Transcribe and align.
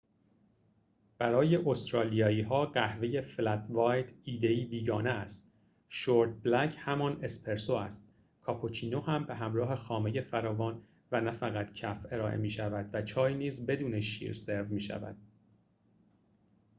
برای 1.17 1.55
استرالیایی‌ها، 1.55 2.65
قهوه 2.65 3.21
«فلت 3.21 3.65
وایت» 3.69 4.11
ایده‌ای 4.23 4.65
بیگانه 4.65 5.09
است. 5.09 5.53
شورت 5.89 6.43
بلک 6.43 6.75
همان 6.77 7.23
«اسپرسو» 7.23 7.73
است، 7.73 8.09
کاپوچینو 8.41 9.01
هم 9.01 9.23
به 9.25 9.35
همراه 9.35 9.75
خامه 9.75 10.21
فراوان 10.21 10.83
و 11.11 11.21
نه 11.21 11.31
فقط 11.31 11.73
کف 11.73 12.05
ارائه 12.11 12.37
می‌شود 12.37 12.89
و 12.93 13.01
چای 13.01 13.33
نیز 13.33 13.65
بدون 13.67 14.01
شیر 14.01 14.33
سرو 14.33 14.67
می‌شود 14.67 15.15